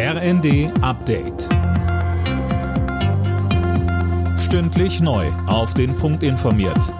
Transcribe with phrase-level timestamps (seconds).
[0.00, 1.48] RND Update.
[4.38, 5.26] Stündlich neu.
[5.48, 6.94] Auf den Punkt informiert.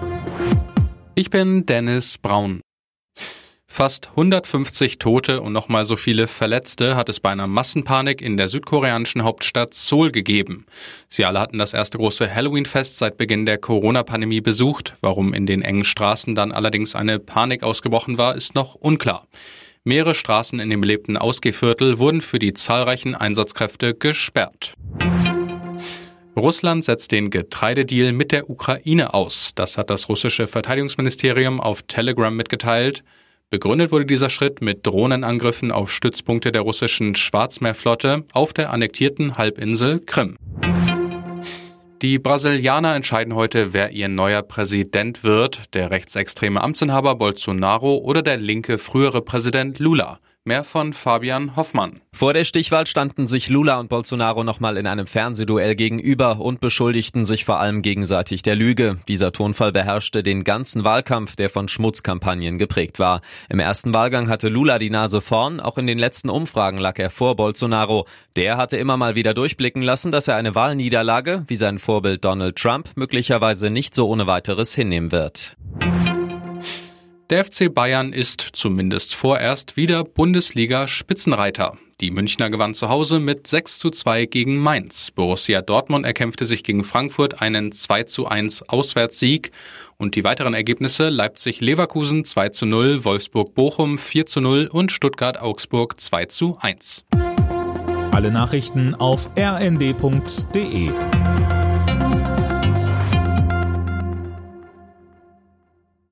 [1.15, 2.59] Ich bin Dennis Braun.
[3.67, 8.49] Fast 150 Tote und nochmal so viele Verletzte hat es bei einer Massenpanik in der
[8.49, 10.65] südkoreanischen Hauptstadt Seoul gegeben.
[11.07, 14.95] Sie alle hatten das erste große Halloween-Fest seit Beginn der Corona-Pandemie besucht.
[14.99, 19.25] Warum in den engen Straßen dann allerdings eine Panik ausgebrochen war, ist noch unklar.
[19.85, 24.73] Mehrere Straßen in dem belebten Ausgehviertel wurden für die zahlreichen Einsatzkräfte gesperrt.
[26.35, 29.53] Russland setzt den Getreidedeal mit der Ukraine aus.
[29.55, 33.03] Das hat das russische Verteidigungsministerium auf Telegram mitgeteilt.
[33.49, 40.01] Begründet wurde dieser Schritt mit Drohnenangriffen auf Stützpunkte der russischen Schwarzmeerflotte auf der annektierten Halbinsel
[40.05, 40.35] Krim.
[42.01, 48.37] Die Brasilianer entscheiden heute, wer ihr neuer Präsident wird, der rechtsextreme Amtsinhaber Bolsonaro oder der
[48.37, 50.21] linke frühere Präsident Lula.
[50.49, 52.01] Mehr von Fabian Hoffmann.
[52.11, 57.27] Vor der Stichwahl standen sich Lula und Bolsonaro nochmal in einem Fernsehduell gegenüber und beschuldigten
[57.27, 58.97] sich vor allem gegenseitig der Lüge.
[59.07, 63.21] Dieser Tonfall beherrschte den ganzen Wahlkampf, der von Schmutzkampagnen geprägt war.
[63.47, 67.11] Im ersten Wahlgang hatte Lula die Nase vorn, auch in den letzten Umfragen lag er
[67.11, 68.07] vor Bolsonaro.
[68.35, 72.55] Der hatte immer mal wieder durchblicken lassen, dass er eine Wahlniederlage, wie sein Vorbild Donald
[72.55, 75.57] Trump, möglicherweise nicht so ohne weiteres hinnehmen wird.
[77.29, 81.77] Der FC Bayern ist zumindest vorerst wieder Bundesliga-Spitzenreiter.
[82.01, 85.11] Die Münchner gewann zu Hause mit 6 zu 2 gegen Mainz.
[85.11, 89.51] Borussia Dortmund erkämpfte sich gegen Frankfurt einen 2 zu 1 Auswärtssieg.
[89.97, 96.25] Und die weiteren Ergebnisse Leipzig-Leverkusen 2 zu 0, Wolfsburg-Bochum 4 zu 0 und Stuttgart-Augsburg 2
[96.25, 97.05] zu 1.
[98.09, 100.89] Alle Nachrichten auf rnd.de